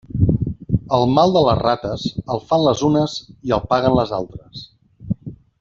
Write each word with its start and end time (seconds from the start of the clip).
El 0.97 1.03
mal 1.17 1.33
de 1.35 1.43
les 1.49 1.59
rates, 1.59 2.07
el 2.37 2.43
fan 2.53 2.65
les 2.71 2.83
unes 2.89 3.21
i 3.51 3.57
el 3.59 3.65
paguen 3.75 3.97
les 4.03 4.19
altres. 4.23 4.69